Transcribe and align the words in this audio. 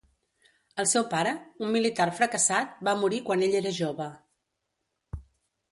El 0.83 0.87
seu 0.91 1.03
pare, 1.11 1.33
un 1.65 1.71
militar 1.75 2.07
fracassat, 2.21 2.73
va 2.89 2.97
morir 3.03 3.21
quan 3.29 3.45
ell 3.49 3.61
era 3.61 3.79
jove. 3.83 4.13